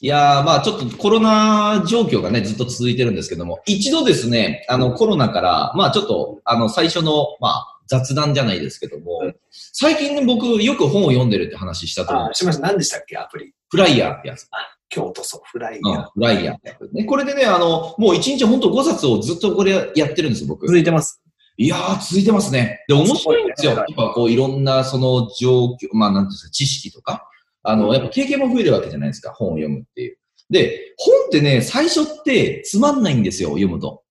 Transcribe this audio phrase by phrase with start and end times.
[0.00, 12.34] いやー、まあちょっとコロナ状況がね、ずっと続いてるんですけども、一度ですね、あのコロナから、まあちょっと、あの最初の、まあ雑談じゃないですけども、うん最近ね、僕よく本を読んでるって話したと思うあ、。
[12.34, 12.66] しました。
[12.66, 13.54] 何でしたっけアプリ。
[13.70, 14.48] フライヤーってやつ。
[14.88, 17.04] 京都そう、フライうんヤー。、フライヤーね。
[17.04, 20.66] これでね、あの、もう一日本当5冊をずっとこれやってるんですよ、僕。
[20.66, 21.22] 続いてます。
[21.56, 22.84] いやー、続いてますね。
[22.88, 23.72] で、面白いんですよ。
[23.72, 27.24] やっぱこう、いろんなその状況、まあ、なんていうんですか、知識とか、
[27.68, 30.18] あの、やっぱ経験も増えるわけじゃないですか、本を読むっていう。
[30.50, 34.02] で、本ってね、最初ってつまんないんですよ、読むと。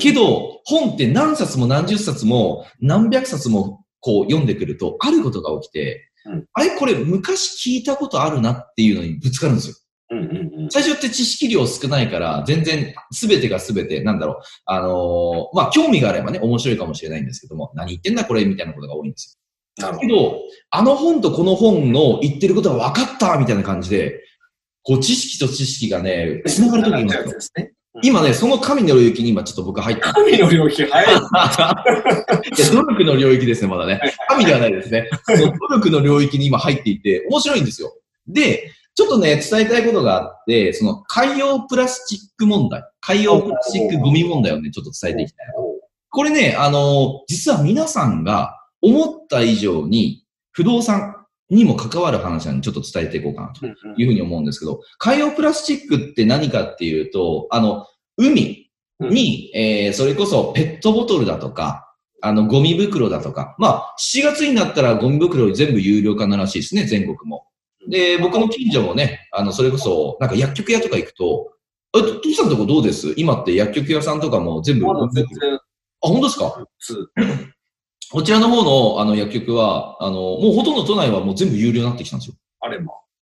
[0.00, 9.76] けど、本って何冊も何十冊も何百冊もこう読んでくると、あることが起きて、うんあれこれ昔聞いたことあるなっていうのにぶつかるんですよ。
[10.10, 10.70] うんうんうん。
[10.70, 19.47] 最初って知識量少ないから、全然、すべてがすべて、なんだろう、あのーまあ、興味があればね、面白いかもしれないんですけども、何言ってんだこれみたいなことが多いんですよ。
[19.78, 20.00] なるほど。
[20.00, 20.38] けど、
[20.70, 24.20] あの本とこの本の言ってることが分かったみたいな感じで、
[24.82, 27.72] こう、知識と知識がね、繋がるときにいますよやつですね。
[28.02, 30.12] 今ね、その神の領域に今ちょっと僕入ってる。
[30.12, 31.14] 神の領域早い。
[31.16, 34.00] いや努力の領域ですね、まだね。
[34.28, 35.08] 神ではないですね。
[35.24, 37.92] その努力の領域に今入っていて、面白いんですよ。
[38.26, 45.60] で、ちょっとね、伝えたいことがあって、その海洋プラスチック問題、海洋プラスチックゴミ問題をね、ちょっと伝えていきたいなと。
[46.10, 51.16] これね、あの、実は皆さんが思った以上に、不動産
[51.50, 61.84] にも関わる話なんでちょっと伝えていこうかなというふうに思うんですけど、海洋プラスチックって何かっていうと、あの、海に、えー、それこそペットボトルだとか、
[62.20, 67.46] あの、ゴミ袋だとか、まあ、7月になったらゴミ袋全部有料化ならしいですね、全国も。
[67.88, 71.52] で、僕の近所もね、あの、それこそ、なんか薬局屋とか行くと、
[71.96, 73.14] え、と父さんのとこどうです？
[73.16, 75.54] 今って薬局屋さんとかも全部全然。
[75.54, 75.60] あ、
[76.00, 76.66] 本当ですか？
[76.78, 77.10] 普通。
[78.10, 82.36] こちらの方のあの薬局は、あの、もうほとんど都内はもう全部有料になってきたんですよ。
[82.60, 82.92] あれま。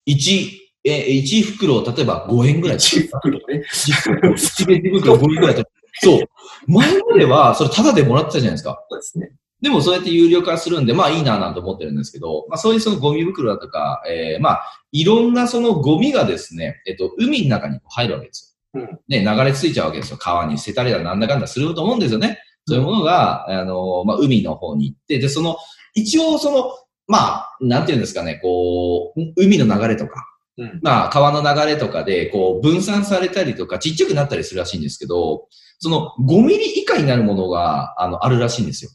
[0.07, 0.51] 1、
[0.85, 2.79] え、1袋、例えば5円ぐらい。
[2.79, 3.65] チップのね。
[3.73, 5.65] 1袋、1袋5円ぐらいと。
[6.01, 6.29] そう。
[6.67, 8.79] 前までは、それタダでもらってたじゃないですか。
[8.91, 9.33] そうですね。
[9.61, 14.63] でもそうやって有料化するんで、まあいいななんて思ってるんですけど、まあそういうそのゴミ袋だとか、えー、まあ
[14.93, 18.81] いろんなそのゴミがですね、えっと、海の中に入るわけですよ。
[18.81, 20.17] うんね、流れ着いちゃうわけですよ。
[20.17, 22.39] 川に捨てたりだなんだかんだすると思うんですよね。
[22.69, 25.57] そういうものが、あの、まあ海の方に行って、で、その、
[25.95, 26.71] 一応その、
[27.07, 30.23] まあ、なんていうんですかね、こう、海の流れとか、
[30.59, 30.81] うん。
[30.83, 35.47] まあ、川の流れとかで、こう、分散されたりとか、ちっちゃくなったりするらしいんですけど、
[35.79, 38.91] その、5ミリ以下になるものが、あの、あるらしいんですよ。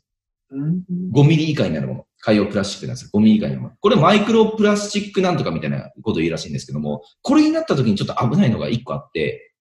[0.52, 2.06] うん5ミリ以下になるもの。
[2.20, 3.10] 海洋プラスチックなんですよ。
[3.16, 3.76] 5ミリ以下になるもの。
[3.80, 9.54] これマイクロプラスチックなんとかみたいなことを言うらしいんですけども、これになった時にちょっと危ないのが1個あって、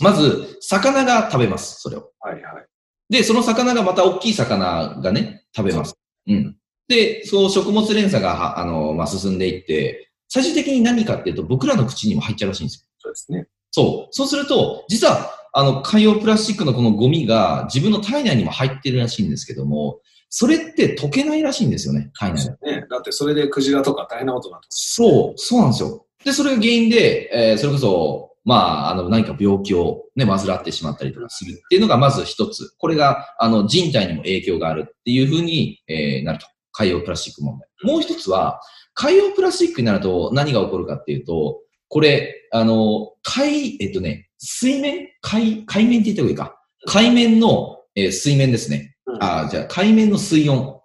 [0.00, 2.12] まず、魚が食べます、それを。
[2.20, 2.66] はいはい。
[3.10, 5.94] で、その魚がまた大きい魚がね、食べます。
[6.26, 6.56] うん。
[6.88, 12.86] で、そう食物連鎖が、はあの、まあ、進んでいって、最終的に何かっていうと、僕らの口にも入っちゃうらしいんですよ。
[12.98, 13.46] そうですね。
[13.70, 14.12] そう。
[14.12, 22.72] そうすると、実は、あの、海洋プラスチックのこのゴミが自分の体内にも入ってるらしいんですけども、それって溶けないらしいんですよね、体内で。
[22.80, 22.86] ね。
[22.90, 24.94] だってそれでクジラとか大変なことになってます。
[24.94, 26.06] そう、そうなんですよ。
[26.24, 32.74] で、それが原因で、えーそれこそ、まあ、あの、何か病気をね、患ってしまったりとかするっていうのがまず一つ。
[32.78, 36.46] これが、あの、人体にも影響があるっていうふうに、えーなると。
[36.72, 37.68] 海洋プラスチック問題。
[37.92, 38.60] もう一つは、
[38.94, 45.08] 海洋プラスチックになると何が起こるかっていうと、これ、あの、海、えっとね、水面？
[45.20, 46.58] 海、海面って言った方がいいか。
[46.86, 48.94] 海面の、えー水面ですね。
[49.06, 50.80] うんあーじゃあ、海面の水温。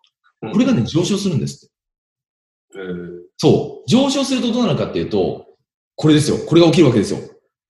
[0.52, 1.74] これがね、上昇するんですって。
[2.76, 3.90] えーそう。
[3.90, 5.46] 上昇するとどうなるかっていうと、
[5.96, 6.38] これですよ。
[6.38, 7.20] これが起きるわけですよ。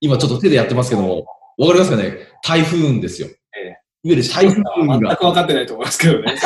[0.04, 1.24] 今ちょっと手でやってますけども、
[1.56, 2.18] わかりますかね？
[2.42, 3.28] 台風運ですよ。
[3.56, 3.68] ええ
[4.06, 5.16] いわゆる台風運全が。
[5.16, 6.34] く分かってないと思いますけどね。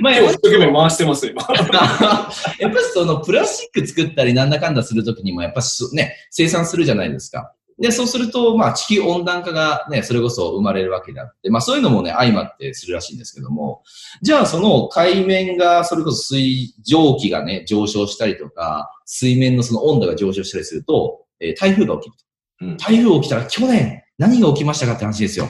[0.00, 1.42] まあ、一生懸命回してます、今。
[1.42, 1.52] ぱ
[2.60, 7.52] やっぱりそのプラスチック作ったりなんだかんだするときにもやっぱしね、生産するじゃないですか。
[7.78, 13.82] で、そうすると、まあ地球温暖化がね、それこそ生まれるわけであって、まあそういうのもね、相まってするらしいんですけども、
[14.22, 22.24] じゃあその海面が、それこそ水蒸気がね、上昇したりとか、水面のその温度が上昇したりすると、えー台風が起きると。
[22.62, 25.48] うん台風が起きたら去年何が起きましたかって話ですよ。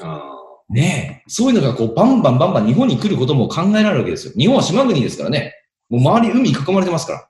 [0.00, 0.32] あ
[0.68, 1.30] ねえ。
[1.30, 4.32] そういうのがこうバンバンバンバン日本に来ることも考えられるわけですよ。
[4.36, 5.54] 日本は島国ですからね。
[5.88, 7.28] もう周り海に囲まれてますから。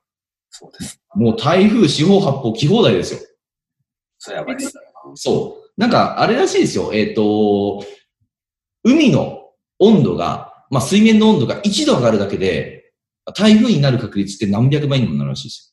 [0.50, 1.03] そうです。
[1.15, 3.21] もう台風四方八方来放題ですよ。
[4.19, 4.73] それやばいっす。
[5.17, 5.81] そう。
[5.81, 6.93] なんか、あれらしいですよ。
[6.93, 7.85] えっ、と、
[8.85, 12.93] 海の温度が、まあ、水面の温度が1度上がるだけで、
[13.37, 15.72] 台風になる確率って何百倍にもなるらしいですよ。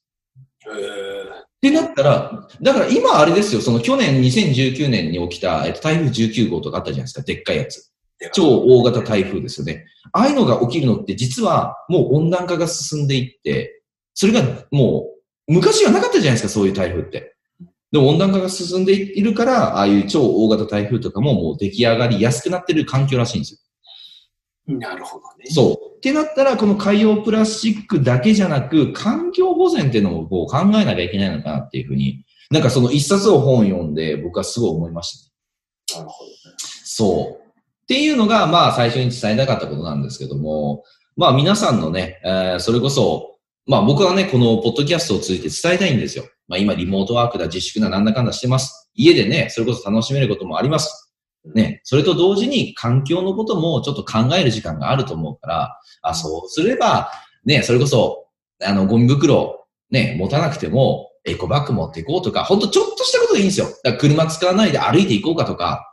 [1.62, 7.92] へってなったら、だから今あれですよ、その去年2019年に起きた、えっと、台風19号とかあったじゃないですか、でっかいやつ。
[8.22, 8.30] え。
[8.34, 9.86] 超大型台風ですよね。
[10.14, 13.82] ああいうのが起きるのって実はもう温暖化が進んでいって、
[14.14, 15.08] それがも
[15.48, 17.36] う昔はなかったじゃないですか、そういう台風って。
[17.92, 23.54] でも温暖化が進んでいるから、ああいう超大型台風とかももう出来上がりやすくなってる環境らしいんです
[24.68, 24.78] よ。
[24.78, 25.46] なるほどね。
[25.50, 25.89] そう。
[26.00, 35.30] ってなったら、この海洋プラスチックだけじゃなく、環境保全っていうのもこう考えなきゃいけないのかなっていうふうに、なんかその一冊を本を読んで僕はすごい思いまし
[35.90, 36.00] たね。
[36.00, 36.36] なるほどね。
[36.86, 37.48] そう。
[37.84, 40.84] っていうのが、まあ最初に伝えたかったことなんですけども、
[41.18, 43.38] まあ皆さんのね、えーそれこそ、
[43.68, 46.24] まあ僕はね、このポッドキャストを通じて伝えたいんですよ。
[46.48, 48.90] まあ今リモートワークだ、自粛だ、なんだかんだしてます。
[48.96, 51.09] 家でね、それこそ楽しめることもあります。
[51.46, 57.12] ね、それと同時に環境のこともちょっと考える時間があると思うから、あ、そうすれば、
[57.46, 58.28] ね、それこそ、
[58.64, 63.68] あの、ゴミ袋、ね、持たなくても、エコバッグ持っていこうとか、ほんとちょっとしたことでいいんですよ。
[63.68, 65.86] だから車使わないで歩いていこうかとか、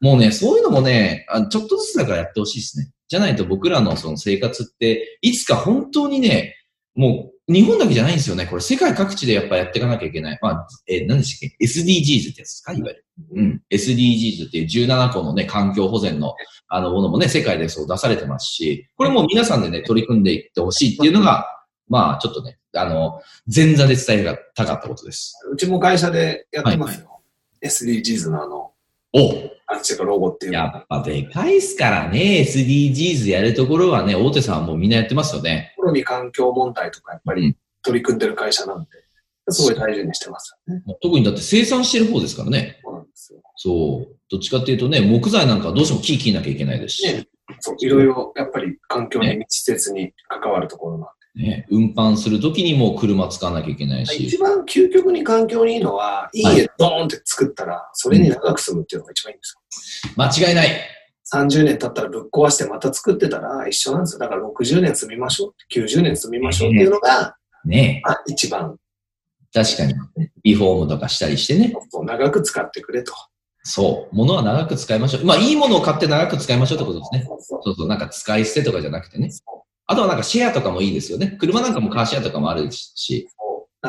[0.00, 2.90] もうね、そういうのもね、あちょっとずつだからやってほしいですね。
[3.08, 6.54] じゃないと僕らのその生活って、いつか本当にね、
[6.94, 8.46] もう日本だけじゃないんですよね。
[8.46, 10.38] これ世界各地でやっぱやっていかなきゃいけない。
[10.42, 12.72] まあ、えー何でしたっけ ?SDGs ってやつですか？
[12.74, 13.04] いわゆる。
[13.34, 13.62] うん。
[13.70, 16.34] SDGs っていう17個のね、環境保全の
[16.68, 21.46] あのものもね、世界でそう出されてますし、これも皆さんでね、取り組んでいってほしいっていうのが、
[21.88, 23.20] まあ、ちょっとね、あの、
[23.54, 25.34] 前座で伝えたかったことです。
[25.50, 27.20] うちも会社でやってますよ。
[27.62, 28.72] SDGs のあの、
[29.14, 35.74] おあっちがロゴっていうのやっぱでかいっすからね、SDGs やるところはね、大手さんはもうみんなやってますよね。
[35.76, 38.90] コロミ環境問題とかやっぱりうん取り組んでる会社なんで、
[39.50, 40.82] すごい大事にしてますよね。
[41.00, 42.80] 特にだって生産してる方ですからね。
[42.82, 43.40] そうなんですよ。
[43.56, 44.16] そう。
[44.30, 47.06] どっちかっていうとね、木材なんかはどうしても木切らなきゃいけないですし。
[47.06, 47.26] ね
[47.60, 51.08] そう、いろいろやっぱり環境に密接に関わるところなん
[51.38, 54.06] ね、運搬するときにも車使わなきゃいけないで。
[54.06, 54.26] し。
[54.26, 60.12] 一番究極に環境にいいのは、いい家ドーンって作ったら、それに長く住むっていうのが一番いいんですよ。
[60.16, 60.68] 間違いない。
[61.32, 64.18] 30年経ったらぶっ壊してまた作ってたら一緒なんですよ。
[64.18, 65.54] だから60年住みましょう。
[65.72, 68.76] 90年住みましょうっていうのが、ねあ一番
[69.52, 69.94] 確かに。
[70.42, 71.72] リフォームとかしたりしてね。
[72.04, 73.12] 長く使ってくれと。
[73.62, 74.16] そう。
[74.16, 75.24] 物は長く使いましょう。
[75.24, 77.24] まあ、いいものを買って長く使いましょうってことですね。
[77.26, 77.88] そうそうそうそう。
[77.88, 79.30] なんか使い捨てとかじゃなくてね。
[79.88, 81.36] あとはなんかシェアとかもいいですよね。
[81.40, 83.26] 車なんかもカーシェアとかもあるし。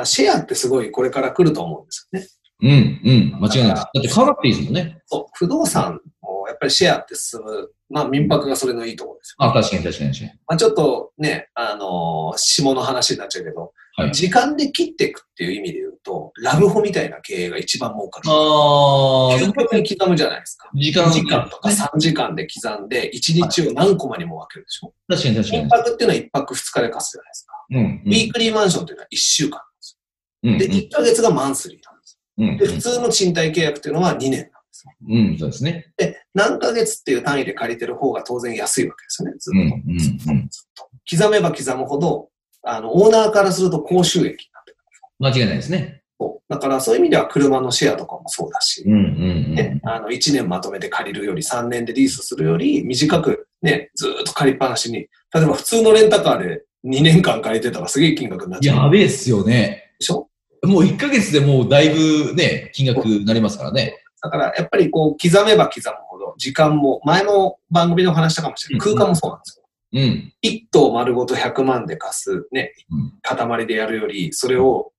[0.06, 2.28] シェアってすごいこれから来ると思うんですよね。
[2.62, 3.42] うん、うん。
[3.42, 3.84] 間違いないです。
[3.84, 5.01] だって買わなくていいですもんね。
[5.07, 7.69] そう不動産もやっぱりシェアって進む。
[7.90, 9.46] まあ民泊がそれのいいところですよ。
[9.46, 10.31] あ、確かに確かに確かに。
[10.48, 13.74] まあちょっとね、あのー下の話になっちゃうけど、
[14.04, 14.12] はい。
[14.12, 18.30] 時間で切っていくっていう意味で言うと、ラブホみたいな経営が一番儲かる。
[18.30, 20.69] あー、で究も極に刻むじゃないですか。
[20.74, 24.94] 時間2時間とか3時間で刻んで、1日を何コマにも分けるでしょ。
[25.07, 25.69] 確かに確かに民。
[25.69, 27.54] 泊っていうのは1泊2日で貸すじゃないですか。
[27.72, 27.78] うん。
[27.78, 30.00] うんウィークリーマンションっていうのは1週間なんです
[30.44, 30.54] うん。
[30.54, 30.60] よ。
[30.60, 32.48] で、1ヶ月がマンスリーなんですうん。
[32.54, 32.57] よ。
[32.57, 34.94] で、普通の賃貸契約っていうのは2年なんですよ。
[35.10, 35.92] うん、そうですね。
[35.98, 39.36] で、何ヶ月っていう単位で借りてる方が当然安いわけですよね。
[39.38, 39.75] ずっと。
[39.75, 40.36] うんうんずっとずっ
[40.75, 42.28] と刻めば刻むほど、
[42.63, 44.83] あの、オーナーからすると高収益になってくる。
[45.19, 46.01] 間違いないですね。
[46.19, 48.95] そうだからそういう意味では車のシェアとかもそうだし、うんう
[49.51, 55.00] んね、あの、1年まとめて借りるより3年でリースするより短くね、ずーっと借りっぱなしに、
[55.34, 58.63] 例えば普通のレンタカーで2年間借りてたらすげえ金額になっうん。
[58.63, 59.93] ちゃうやべえっすよね。
[60.00, 60.27] でしょ？
[60.63, 63.95] もう1ヶ月でもうだいぶね、金額になりますからね。
[64.22, 68.89] だからやっぱりこう刻めば刻むほど時間も、前の番組でお話したかもしれない。
[68.89, 69.59] うん空間もそうなんですよ。
[69.93, 70.34] うん。
[70.41, 74.91] 一棟丸ごと100万で貸すねうん、塊でやるより、それを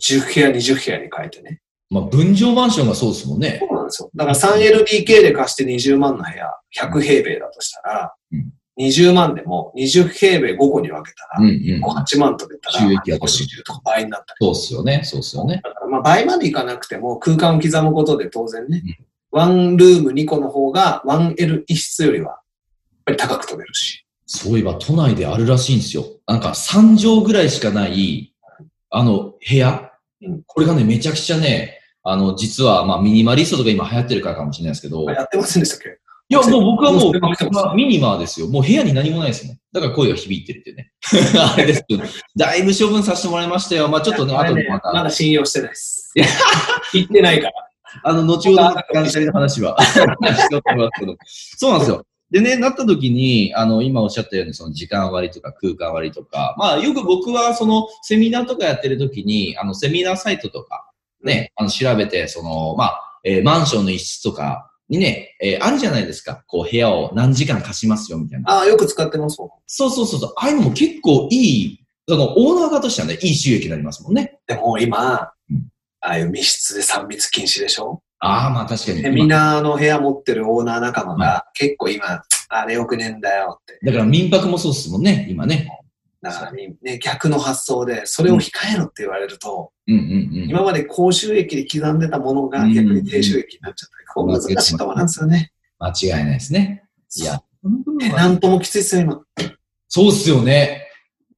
[0.00, 1.60] 10部屋、20部屋に変えてね。
[1.90, 3.58] まあ、分譲マンションがそうですもんね。
[3.60, 4.10] そうなんですよ。
[4.14, 11.84] だから 3LDK で貸して20万の部屋、100平米だとしたら、うん20万でも20平米5個に分けたら、うんうん。
[11.84, 14.46] 8万と出たら、収益が50とか倍になったり。
[14.46, 15.02] そうっすよね。
[15.04, 15.60] そうっすよね。
[15.62, 22.40] だからまあ倍までいかなくても空間を刻むことで当然ね、うんワンルーム2個の方が 1L 一室よりはやっ
[23.04, 24.04] ぱり高く飛べるし。
[24.32, 26.04] そういえば都内であるらしいんですよ。
[26.28, 28.32] なんか3畳ぐらいしかない、
[28.88, 29.90] あの、部屋
[30.22, 30.42] うん。
[30.46, 35.98] これがね、めちゃくちゃね、あの、実は、まあ、ミニマリストとか今流行ってるからかもしれないですけど、いやってませんでしたっけ？
[36.28, 38.46] や、もう僕はもう、ミニマーですよ。
[38.46, 39.58] もう部屋に何もないですね。
[39.72, 40.92] だから声が響いてるっていうね。
[41.34, 42.04] あれですけど、
[42.36, 43.88] だいぶ処分させてもらいましたよ。
[43.88, 46.12] まあちょっとね、後でまた、まだ信用してないです。
[46.92, 47.52] 言ってないから。
[48.04, 49.76] あの、後ほどの段階の話は。
[51.58, 52.04] そうなんですよ。
[52.30, 60.90] でね、なった時に、あの、今おっしゃったように、その時間割とか空間割とか、まあ、よく僕はそのセミナーとかやってる時に、あの、セミナーサイトとか
[61.24, 66.44] ね、あの、調べて、その、まあ、えーマンションの一室とかにね、えーあるじゃないですか。
[66.46, 68.50] こう、部屋を何時間貸しますよ、みたいな。
[68.52, 69.50] ああ、よく使ってますもん。
[69.66, 70.32] そうそうそうそう。
[70.36, 74.38] ああいうのも結構いい、その、オーナー側としてはね、いい収益になりますもんね。
[74.46, 75.68] でも今うん、
[76.00, 78.02] ああいう密室で3密禁止でしょ？
[78.20, 79.02] ああ、まあ確かに。
[79.02, 83.78] で、みんなあの部屋持ってるオーナー仲間が結構今、あれよくねえんだよって。
[83.84, 85.68] だから民泊もそうですもんね、今ね。
[86.22, 90.50] だからね、ね逆の発想で、それを控えろって言われると、うんうんうん。
[90.50, 95.52] 今まで高収益で刻んでたものが逆に低収益になっちゃったり、こう難しいところなんですよね。
[95.78, 96.84] 間違いないですね。
[97.16, 97.42] いや、
[98.00, 99.22] テナントもきついですよ、今。
[99.88, 100.88] そうっすよね。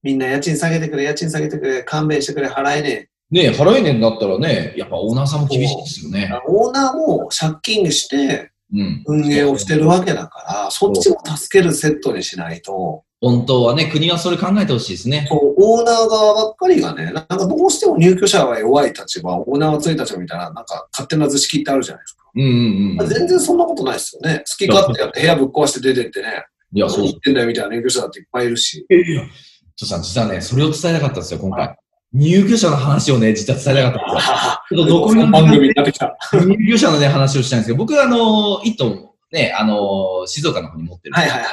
[0.03, 6.29] みんな家賃下げてくれ、家賃下げてくれ、勘弁してくれ、払えねね払い年だったらね、やっぱオーナーさんも厳しいですよえ。
[6.29, 6.41] ね。
[6.47, 9.03] オーナーも借金してうん。
[9.07, 15.27] 運営をしてるわけだから、そっちも助けるセットにしないと、本当はね、国はそれ考えてほしいですね。
[15.29, 22.25] そう、オーナー側ばっかりがね、なんかどうしても入居者は弱い立場、オーナーは強い立場みたいな、なんか勝手な図式ってあるじゃないですか。
[22.35, 23.09] うんうんうん。
[23.09, 24.39] 全然そんなことないですよね。
[24.39, 28.87] 好き勝手やって部屋ぶっ壊して出てってね、いや、そう何言ってんだよみたいな入居者だっていっぱいいるし。
[28.91, 29.23] いやいや。
[29.77, 31.77] ちょさん、実はね、それを伝えたかったんですよ、今回。
[32.15, 34.37] 入居者の話をね、実は伝えたかったんですよ。
[34.69, 36.17] ちょっとどこに番組になってきた。
[36.33, 41.15] 入居者のね、話をしたいんですけど、僕はあの、一棟、ね、あの、静岡の方に持ってる。
[41.15, 41.53] はいはいはいはい。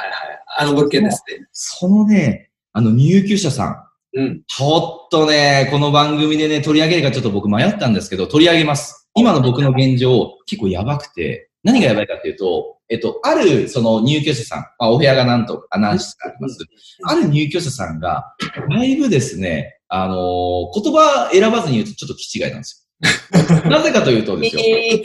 [0.58, 1.46] あの物件ですね。
[1.52, 4.42] そのね、あの、入居者さん、うん。
[4.46, 9.08] ちょっとね、この番組でね、取り上げるかちょっと僕迷ったんですけど、取り上げます。
[9.14, 16.58] 今の僕の現状、結構やばくて、何がやばいかっていうと、えっと、ある、その入居者さん、まあ、お部屋がなんと、あ何室かあります。
[17.04, 18.34] ある入居者さんが、
[18.68, 22.80] だいぶですね、あのー言葉選ばずに言うとちょっと気違いなんですよ。
[23.68, 24.62] なぜかというとですよ。
[24.62, 25.02] え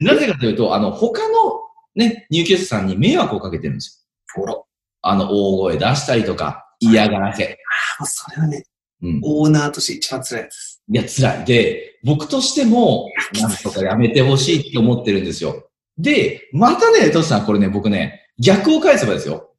[0.04, 1.60] なぜかというと、あの、他の
[1.94, 4.06] ね、入居者さんに迷惑をかけてるんです
[4.36, 4.66] よ。
[5.02, 7.56] あの、大声出したりとか、嫌がらせ。
[7.98, 8.64] あそれはね、
[9.02, 9.20] うん。
[9.22, 10.82] オーナーとして一番辛いです。
[10.88, 11.44] いや、辛い。
[11.46, 13.08] で、僕としても、
[13.40, 15.70] なんとかやめてほしいって思ってるんですよ。
[15.98, 19.50] で、またね、トシさん、これね、僕ね、逆を返せばですよ。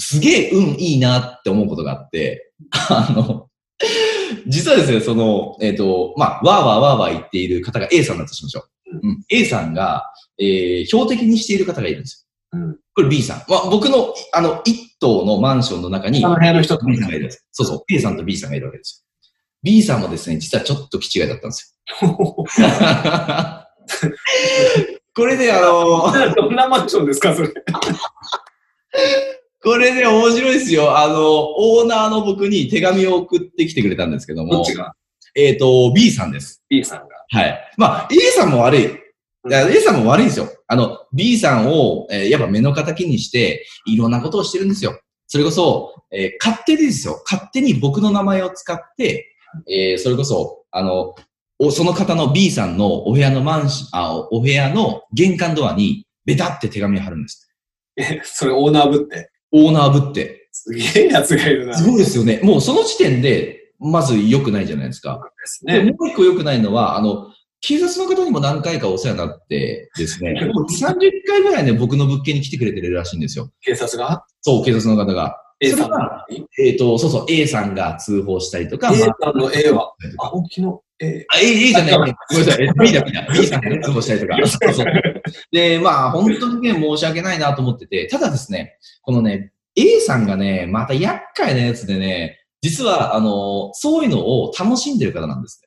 [0.00, 3.48] すげえ運いいなって思うことがあって、あの、
[4.46, 8.68] 実はですね、その、えっ、と、まあ、わーわーわーわー言っている方が A さんだとしましょう。
[9.02, 10.04] うん、A さんが、
[10.38, 12.58] えー、標的にしている方がいるんですよ。
[12.60, 12.78] うん。
[12.94, 13.38] これ B さん。
[13.48, 17.46] まあ、僕の、あの、一棟のマンションの中に、あの部屋の人と B さんがいるんです。
[17.52, 17.84] そうそう。
[17.92, 19.08] A さんと B さんがいるわけですよ。
[19.62, 22.08] B さんもですね、実はちょっと気違いだったんですよ。
[25.14, 27.52] これで、あの、 どんなマンションですか、それ。
[29.68, 30.96] これで面白いですよ。
[30.96, 34.94] あの、オーナーの僕に手紙を送ってきてくれたんですけどもどっち、が？
[35.34, 36.64] えっ、と、B さんです。
[36.70, 37.08] ?B さんが。
[37.28, 37.72] はい。
[37.76, 38.98] まあ、A さんも悪い。
[39.50, 40.48] A さんも悪いんですよ。
[40.68, 44.98] あの、B さんを、えーやっぱ目の敵にして、いろんなことをしてるんですよ。
[45.26, 47.22] それこそ、えー勝手にですよ。
[47.30, 49.36] 勝手に僕の名前を使って、
[49.68, 51.14] えーそれこそ、あの、
[51.58, 57.52] おその方の B さんのお部屋のマンシあ、お部屋の玄関ドアに、ベタって手紙を貼るんです。
[57.98, 59.30] え、それオーナーぶって？
[59.52, 60.48] オーナーぶって。
[60.52, 61.74] すげえやつがいるな。
[61.74, 62.40] すごいですよね。
[62.42, 65.20] もうその時点で、まず良くないじゃないですか。
[65.40, 65.92] ですで、ね。
[65.92, 73.50] もう一個良くないのは、あの、警察の方にも何回かお世話になってですね、 もう30回ぐらいね、僕の物件に来てくれてるらしいんですよ。
[73.62, 74.24] 警察が？
[74.40, 75.36] そう、警察の方が。
[75.60, 75.90] A さん
[76.60, 81.26] えっ、と、そうそう、A さんが通報したりとか、A まさんの A は、あ青木の A。
[81.28, 84.36] あ、A, A じゃない、ごめんなさい、え B だ、B だ、B さんが通報したりとか。
[84.46, 84.86] そうそう。
[85.52, 95.62] で、まあ、本当にね、申し訳ないなと思ってて、ただですね、このね、A さんがね、また厄介なやつでね、実は、あの、そういうのを楽しんでる方なんです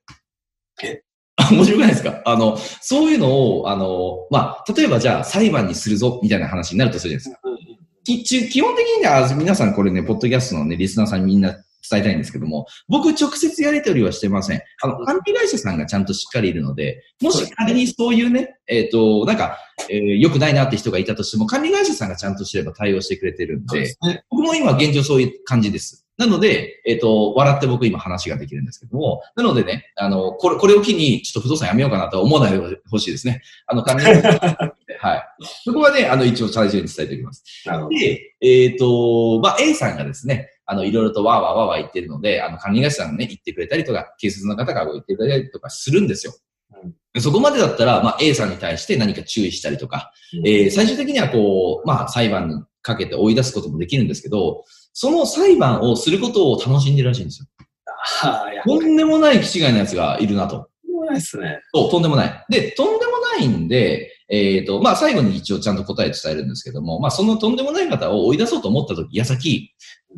[0.83, 0.89] ね。
[0.89, 1.03] え？
[1.37, 2.21] あ面白くないですか？
[2.25, 7.71] あの、そういうのを、あの、まあ、例えばじゃあ裁判にするぞ、みたいな話になるとするじゃないですか。
[8.03, 11.55] きち基本的には、皆さんこれね、ポッドキャストのね、リスナーさんにみんな
[11.91, 14.61] 伝えたいんですけども、僕直接やり取りはしてません。
[14.81, 19.57] あの、管理会社さんがちゃんとしっかりいるので、もし仮にそういうね、えっ、と、なんか、
[19.89, 24.23] えー良くないなって人がいたとしても、管理会社さんがちゃんとすれば対応してくれてるんでで、すね。
[24.29, 26.05] 僕も今現状そういう感じです。
[26.17, 33.41] なので、えっ、と、笑って僕今話ができるんですけども、なのでね、あの、これ、これを機に、ちょっと不動産やめようかなとは思わないでほしいですね。
[33.65, 35.23] あの、管理会社さん はい。
[35.65, 37.43] そこはね、あの、一応最初に伝えておきます。
[37.89, 46.33] で、えっ、と、まあ、A さんがですね、あの、いろいろとわーわーわーわー言ってるので、あの、管理会社さんがね、言ってくれたりとか、警察の方が言ってくれたりとかするんですよ。
[46.83, 50.13] うんでそこまでだったら、まあ、A さんに対して何か注意したりとか、
[50.45, 54.63] えー最終的にはこう、まあ、裁判にかけて追い出すこともできるんですけど、
[54.93, 57.47] その裁判をすることを楽しんでるらしいんですよ。
[57.85, 60.71] はあ、やとんでもない気違いなやつがいるなと。
[61.01, 61.61] ばいですね。
[61.73, 62.45] そう、とんでもない。
[62.49, 69.73] で、とんでもないんで、えっ、と、まあ、最後に一応ちゃんと答え伝えるんですけども、まあ、そのとんでもない方を追い出そうと思った時、矢先、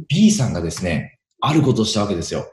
[0.07, 2.45] B さんがですね、あることをしたわけですよ。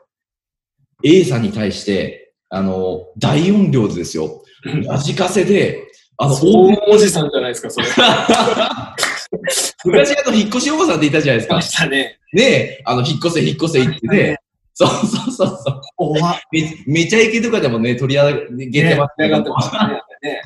[1.05, 4.43] A さんに対して、あの、大音量でですよ。
[4.85, 5.87] ラジカセで、
[6.17, 7.87] あの、そうおじさんじゃないですか、それ。
[9.85, 11.63] 昔あの、引っ越しおばさんっていたじゃないですかま。
[11.63, 12.19] したね。
[12.33, 14.37] ねえ、あの、引っ越せ、引っ越せ言ってね。
[14.75, 16.15] そうそうそうそう。
[16.53, 18.33] め、めちゃイケとかでもね、取り上
[18.67, 20.03] げてます盛り上がってましたね。
[20.23, 20.43] ね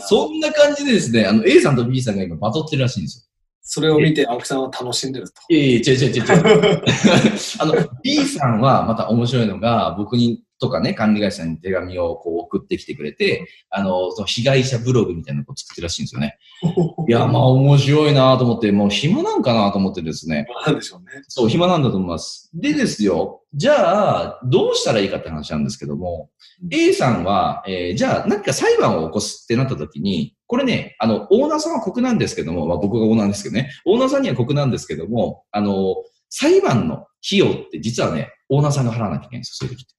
[0.00, 3.24] そんな感じでですね、あの、A さんと B さんが今バトってるらしいんですよ。
[3.62, 5.40] それを見て青木さんは楽しんでると。
[5.48, 6.82] いやいや、違う違う違う。
[7.60, 16.38] あの、B さんはまた面白いのが、僕に、とかね、管理会社に手紙をこう送ってきてくれて、あの、その被害者ブログみたいなのを作ってるらしいんですよね。
[17.08, 20.46] いや、まあ面白いなと思って、もう暇なんかなと思ってですね。
[20.64, 21.22] なんでしょうね。
[21.26, 22.48] そう、暇なんだと思います。
[22.54, 26.30] でですよ、じゃあ、どうしたらいいかって話なんですけども、
[26.70, 35.96] A さんは、えーじゃあ、何か裁判を起こすってなった時に、これね、あの、オーナーさんは国なんですけども、まあ僕がオーナーですけどね、オーナーさんには国なんですけども、あの、
[36.28, 39.94] 裁判の費用って実はね、オーナーさんが払わなきゃいけないんですよ、そういう時って。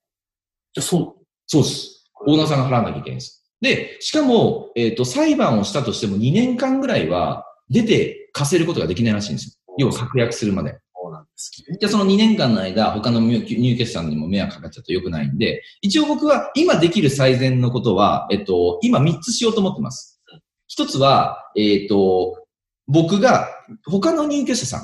[0.73, 2.11] じゃあそうそうです。
[2.25, 3.43] オーナーさんが払わなきゃいけないんです。
[3.61, 9.75] で、しかも、えっ、と、裁判をしたとしても2年間ぐらいは出て貸せることができないらしいんですよ。
[9.77, 10.77] 要は確約するまで。
[10.95, 11.77] そうなんですね。
[11.79, 20.21] じゃあその2年間の間、他の入入居者さんにも迷惑かかっちゃうと良くないんで、一応僕は今できる最善のことは、えっと、今3つしようと思ってます。
[20.67, 22.45] 一つは、えっと、
[22.87, 23.47] 僕が
[23.85, 24.77] 他の入居者さ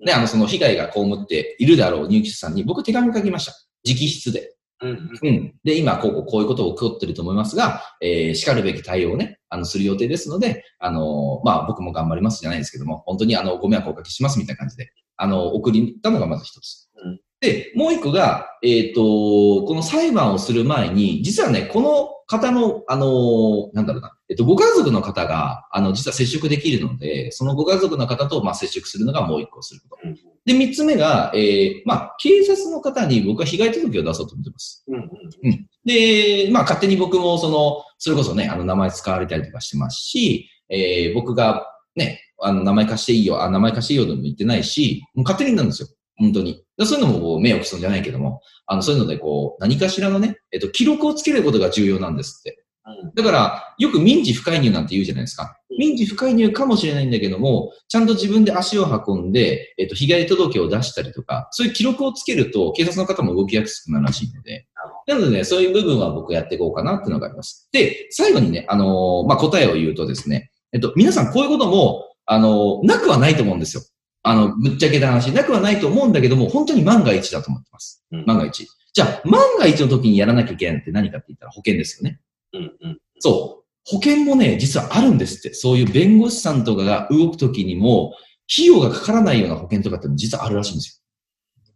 [0.00, 3.52] ん、ね、あの、その被害が被っているであろう入居者さんに僕手紙書きました。
[3.86, 4.57] 直筆で。
[4.80, 5.28] うんうん。
[5.28, 5.54] うん。
[5.64, 16.88] で、今、こうこう、いうことが起こってると思いますが、えー、叱るべき対応をね、あの、する予定ですので、あの、まあ、僕も頑張りますじゃないですけども、本当にあの、ご迷惑をおかけしますみたいな感じで、あの、送りたのがまず一つ。
[17.04, 30.08] うんで、もう一個が、えっ、と、この裁判をする前に、実はね、この方の、あの、なんだろうな、えっと、ご家族の方が、あの、実は接触できるので、そのご家族の方と、まあ、接触するのがもう一個すること。
[30.46, 34.84] うんで、三つ目が、えー、まあ、警察の方に僕は被害届を出そうと思ってます。
[34.88, 35.10] うん
[35.44, 35.66] うん。
[35.84, 45.88] で、まあ勝手に僕もその、それこそね、あの名前使われたりとかしてますし、えー、僕がね、あの名前貸していいよ、あ、名前貸していいよでも言ってないし、もう勝手になんですよ。
[46.16, 46.64] 本当に。
[46.76, 52.64] でそういうのも名誉毀損じゃないけども、あの、そういうのでこう、何かしらのね、えっと、記録をつけることが重要なんですって。
[53.02, 55.56] うんだから、よく民事不介入なんて言うじゃないですか。
[55.78, 64.66] 民事不介入かもしれないんだけども、ちゃんと自分で足を運んで、えっと、被害届を出したりとか、そういう記録をつけると、警察の方も動きやすくなるらしいので、
[65.06, 67.68] なのでね、そういう部分は僕やっていこうかなっていうのがあります。
[67.72, 73.82] で、最後にね、あのーまあ、答えを言うとですね、えっと、皆さんこういうことも、あのーなくはないと思うんですよ。
[74.22, 78.04] あの、ぶっちゃけた話、なくはないと思うんだけども、本当に万が一だと思ってます。
[78.12, 78.66] うん万が一。
[78.92, 82.20] じゃあ、万が一の時にやらなきゃいけないのって何かって言ったら保険ですよね。
[82.52, 82.98] うんうん。
[83.20, 83.64] そう。
[83.84, 85.54] 保険もね、実はあるんですって。
[85.54, 88.12] そういう弁護士さんとかが動くときにも、
[88.52, 91.02] 費用がかからないような保険とかって実はあるらしいんです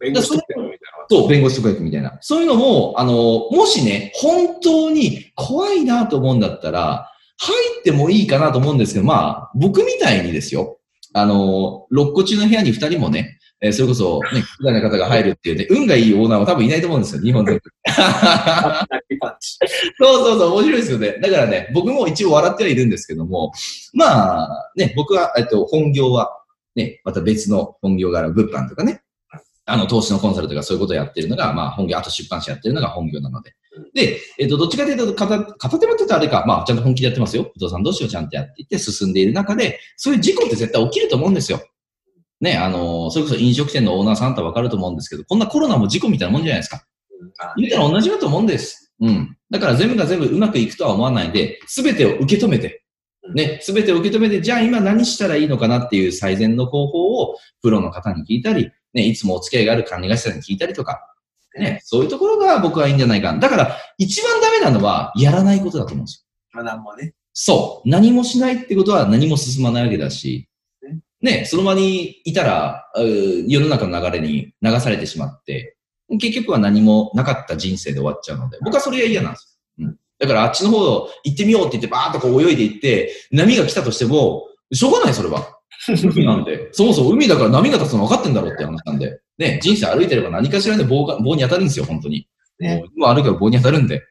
[0.01, 0.79] 弁護士特権みたいよ。
[1.09, 2.19] そう、弁護士特約みたいな。
[2.21, 3.13] そういうのも、あの、
[3.51, 7.09] もしね、本当に怖いなと思うんだったら、
[7.39, 10.79] 入ってもいいかなと思うんですけど、まあ、僕みたいにですよ。
[11.15, 17.61] あの、6個中の部屋に2人もね、えーそれこそ、ね、被害の方が入るっていうね、運がいいオーナーは多分いないと思うんですよ、日本で。
[19.99, 21.19] そうそうそう、面白いですよね。
[21.23, 23.53] だからね、僕も一応笑ってはいるんですけども、
[23.95, 26.31] まあ、ね、僕は、えっと、本業は、
[26.75, 29.03] ね、また別の本業がある物販とかね、
[29.65, 33.55] あの、投資のコンサルとかそういうことをやってるのが、まあ、本業、あと出版社やってるのが本業なので。
[33.95, 37.49] で、えっと、どっちかというと、片片手間って言ったらあれか、まあ、ちゃんと本気でやってますよ。
[37.55, 41.61] 不動産同士をちゃんとやっていって進んでいる中で、そういう事故って絶対起きると思うんですよ。
[42.43, 46.85] ね、あの、それこそ飲食店のオーナーさんとわかると思うんですけど、こんなコロナも事故みたいなもんじゃないですか。
[47.39, 48.93] あ言ったら同じだと思うんです。
[49.01, 49.37] うん。
[49.49, 52.83] だから全部が全部うまくいくとは思わないで、すべてを受け止めて、
[53.33, 61.01] ね、すべてを受け止めて、じゃあ今何したらいいのかなっていう最善の方法をプロの方に聞いたり、ね、いつもお付き合いがある管理会社さんに聞いたりとか、
[61.57, 63.39] ね、そういうところが僕はいいんじゃないかな。
[63.39, 66.55] だから、一番ダメなのは、やらないことだと思うんですよ。
[66.55, 67.15] まあ、なんもね。
[67.35, 67.89] そう。
[67.89, 70.49] 何もしないってことは何も進まないわけだし、
[71.23, 72.85] ね、その場にいたら、
[73.47, 75.77] 世の中の流れに流されてしまって、
[76.21, 79.87] 結局は何もなかった人生で終わっちゃうので、僕はそれが嫌なんですよ。
[79.87, 79.97] うん。
[80.19, 85.59] だからあっちの方行ってみようって言ってバーッとこう泳いで行って、波が来たとしても、しょうがない、それは。
[85.89, 86.69] 海なんで。
[86.75, 89.21] そもそも海だから波が立つの分かってんだろうって話なんで。
[89.39, 92.27] ね、人生歩いてれば何かしらで棒が棒に当たるんですよ、本当に。
[92.59, 94.03] ねもう今歩けば棒に当たるんで。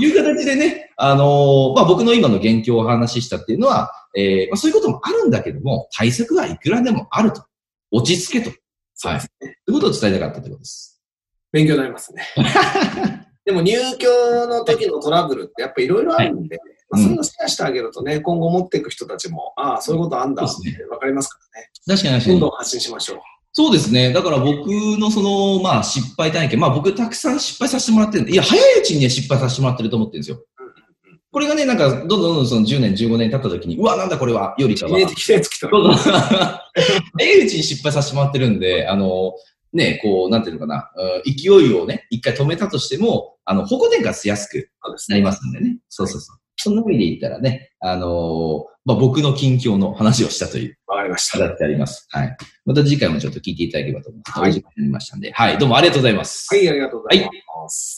[0.00, 7.44] いう形でね、あのーまあ、僕の今の現況をお話ししたっていうのは、えーまあ、そういうこともあるんだけども、対策はいくらでもあると。
[7.90, 8.50] 落ち着けと。
[8.94, 9.58] そうですね。
[9.64, 11.00] ということを伝えたかったということです。
[11.52, 12.26] 勉強になりますね。
[13.44, 16.58] でも入居の時のトラブルってやっぱいろいろあるんで、
[16.90, 21.70] まあ、そういうのシェアしてあげるとね、今後持っていく人たちも、ああ、そういうことあんだって分かりますからね。
[21.86, 22.58] 確かに確かにどんどん。
[22.58, 23.18] 発信しましょう。
[23.52, 24.12] そうですね。
[24.12, 30.44] だから僕のその、まあ失敗体験、まあ僕たくさん失敗させてもらってるんで、いや、早いうちにね、失敗させてもらってると思ってるんですよ。
[31.30, 34.96] これがね、なんか、どんどんどんその10年、15年経った時に、うわ、なんだこれは、よりかは。
[34.96, 35.68] 見えてきたやつ来た。
[35.68, 36.62] どんどん早
[37.20, 39.34] いうち に失敗させてもらってるんで、あの、
[39.72, 44.70] ね、こう、なんていうのかな、うん勢いをね、一回止めたとしても、あの、方向転換しやすく
[45.08, 45.78] なりますんでね。
[45.90, 46.38] そうそうそう。
[46.56, 51.38] その意味で言ったらね、あのーまあ、僕の近況の話をしたというわかりました。
[51.38, 52.08] 形であります。
[52.10, 52.36] はい。
[52.64, 54.40] また次回もちょっと聞いていただければと思います。
[54.40, 55.30] はいお時間になりましたんで。
[55.30, 55.58] はい。
[55.58, 56.48] どうもありがとうございます。
[56.52, 57.30] はい、ありがとうござい
[57.62, 57.97] ます。